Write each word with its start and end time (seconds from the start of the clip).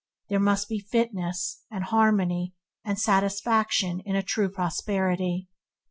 There 0.29 0.39
must 0.39 0.67
be 0.67 0.79
fitness, 0.79 1.61
and 1.69 1.83
harmony, 1.83 2.55
and 2.83 2.97
satisfaction 2.99 3.99
in 4.03 4.15
a 4.15 4.23
true 4.23 4.49
prosperity. 4.49 5.47